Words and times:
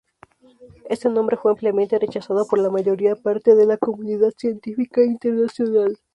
Este 0.89 1.09
nombre 1.09 1.37
fue 1.37 1.51
ampliamente 1.51 1.99
rechazado 1.99 2.47
por 2.47 2.57
la 2.57 2.71
mayor 2.71 2.97
parte 3.21 3.53
de 3.53 3.67
la 3.67 3.77
comunidad 3.77 4.31
científica 4.35 5.03
internacional. 5.03 5.99